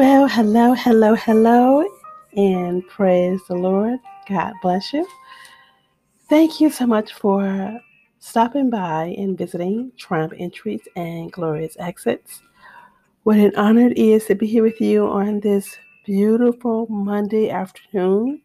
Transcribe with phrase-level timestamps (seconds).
[0.00, 1.86] Well, hello, hello, hello,
[2.34, 3.98] and praise the Lord.
[4.26, 5.06] God bless you.
[6.30, 7.78] Thank you so much for
[8.18, 12.40] stopping by and visiting Triumph Entries and Glorious Exits.
[13.24, 15.76] What an honor it is to be here with you on this
[16.06, 18.40] beautiful Monday afternoon.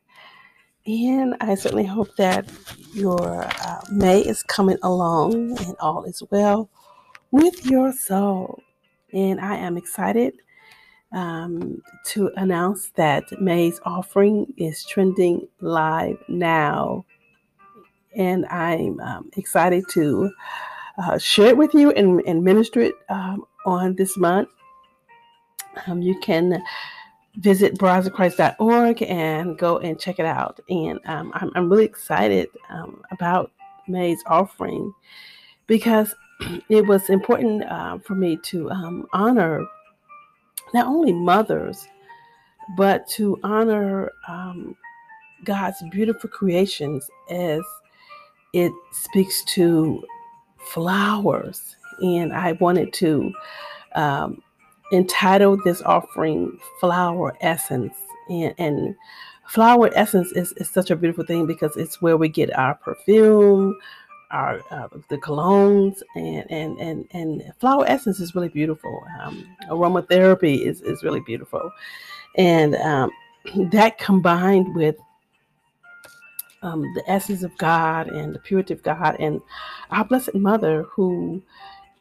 [0.85, 2.51] And I certainly hope that
[2.93, 6.69] your uh, May is coming along and all is well
[7.31, 8.61] with your soul.
[9.13, 10.33] And I am excited
[11.15, 17.05] um, to announce that May's offering is trending live now.
[18.15, 20.29] And I'm um, excited to
[20.97, 24.49] uh, share it with you and, and minister it um, on this month.
[25.87, 26.61] Um, you can
[27.37, 30.59] visit bridesofchrist.org and go and check it out.
[30.69, 33.51] And um, I'm, I'm, really excited um, about
[33.87, 34.93] May's offering
[35.67, 36.13] because
[36.69, 38.71] it was important uh, for me to
[39.11, 39.65] honor
[40.75, 41.87] not only mothers,
[42.75, 44.75] but to honor um,
[45.45, 47.61] God's beautiful creations as
[48.53, 50.03] it speaks to
[50.57, 51.77] flowers.
[52.01, 53.33] And I wanted to
[53.95, 54.41] um,
[54.91, 57.95] entitle this offering Flower Essence.
[58.29, 58.95] And, and
[59.47, 63.77] flower essence is, is such a beautiful thing because it's where we get our perfume,
[64.31, 69.03] our uh, the colognes and and and and flower essence is really beautiful.
[69.21, 71.71] Um, aromatherapy is is really beautiful,
[72.37, 73.11] and um,
[73.71, 74.95] that combined with
[76.61, 79.39] um, the essence of God and the purity of God and
[79.91, 81.41] our Blessed Mother, who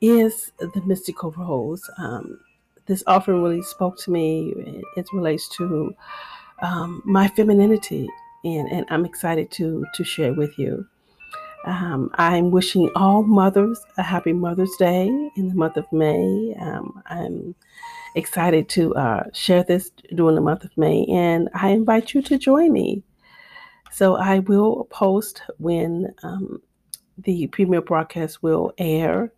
[0.01, 1.89] is the mystical rose.
[1.99, 2.41] Um,
[2.87, 4.53] this offering really spoke to me.
[4.97, 5.95] It relates to
[6.63, 8.09] um, my femininity,
[8.45, 10.87] and, and I'm excited to to share with you.
[11.65, 16.55] Um, I'm wishing all mothers a happy Mother's Day in the month of May.
[16.61, 17.55] Um, I'm
[18.15, 22.39] excited to uh, share this during the month of May, and I invite you to
[22.39, 23.03] join me.
[23.91, 26.61] So I will post when um,
[27.19, 29.33] the premiere broadcast will air,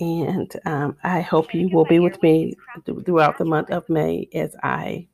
[0.00, 4.28] and um, I hope you will be with me th- throughout the month of May
[4.34, 5.06] as I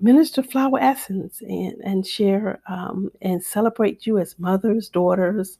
[0.00, 5.58] minister flower essence and, and share um, and celebrate you as mothers, daughters,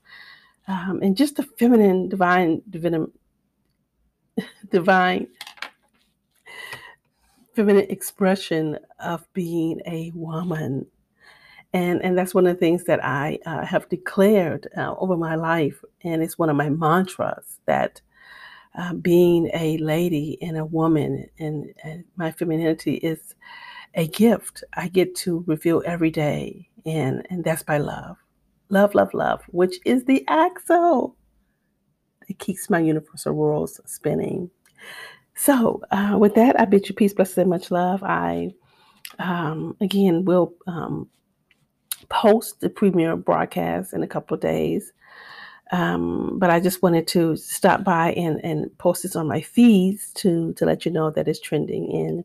[0.66, 3.10] um, and just the feminine, divine, divine,
[4.70, 5.28] divine,
[7.54, 10.86] feminine expression of being a woman.
[11.72, 15.34] And, and that's one of the things that I uh, have declared uh, over my
[15.34, 15.82] life.
[16.02, 18.00] And it's one of my mantras that
[18.78, 23.34] uh, being a lady and a woman and, and my femininity is
[23.94, 28.16] a gift I get to reveal every day, and, and that's by love.
[28.70, 31.16] Love, love, love, which is the axle
[32.26, 34.50] that keeps my universal rules spinning.
[35.34, 38.02] So, uh, with that, I bid you peace, blessings, and much love.
[38.02, 38.50] I,
[39.18, 41.08] um, again, will um,
[42.08, 44.92] post the premiere broadcast in a couple of days.
[45.70, 50.12] Um, but I just wanted to stop by and, and post this on my feeds
[50.14, 51.92] to to let you know that it's trending.
[51.92, 52.24] And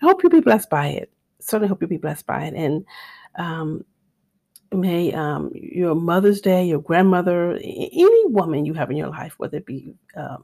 [0.00, 1.10] I hope you'll be blessed by it.
[1.40, 2.54] Certainly hope you'll be blessed by it.
[2.54, 2.84] And
[3.36, 3.84] um,
[4.72, 9.58] may um, your Mother's Day, your grandmother, any woman you have in your life, whether
[9.58, 10.38] it be uh,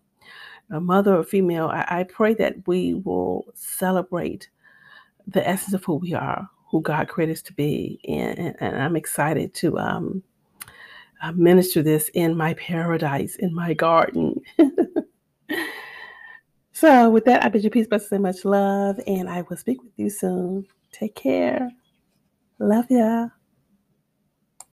[0.70, 4.48] a mother or female, I, I pray that we will celebrate
[5.26, 8.00] the essence of who we are, who God created us to be.
[8.08, 10.22] And, and, and I'm excited to um,
[11.22, 14.40] uh, minister this in my paradise, in my garden.
[16.72, 18.98] so, with that, I bid you peace, blessings, and much love.
[19.06, 20.66] And I will speak with you soon.
[20.92, 21.70] Take care.
[22.58, 23.28] Love ya.